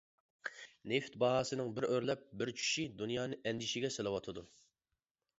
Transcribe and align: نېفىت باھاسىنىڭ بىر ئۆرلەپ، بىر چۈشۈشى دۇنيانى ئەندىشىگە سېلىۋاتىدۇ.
نېفىت 0.91 1.17
باھاسىنىڭ 1.23 1.67
بىر 1.79 1.85
ئۆرلەپ، 1.89 2.23
بىر 2.41 2.51
چۈشۈشى 2.59 2.85
دۇنيانى 3.01 3.37
ئەندىشىگە 3.51 3.93
سېلىۋاتىدۇ. 3.97 4.45